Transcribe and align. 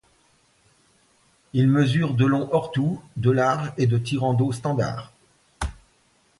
Il 1.53 1.67
mesure 1.67 2.15
de 2.15 2.25
long 2.25 2.49
hors 2.51 2.71
tout, 2.71 3.03
de 3.17 3.29
large 3.29 3.71
et 3.77 3.85
de 3.85 3.99
tirant 3.99 4.33
d'eau 4.33 4.51
standard. 4.51 5.13